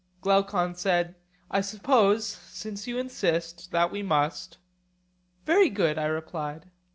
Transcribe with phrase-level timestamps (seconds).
[0.19, 1.13] Glaucon said:
[1.51, 4.57] I suppose, since you insist, that we must.
[5.45, 6.71] Very good, I replied.